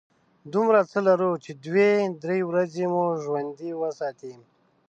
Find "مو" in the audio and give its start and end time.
2.93-3.03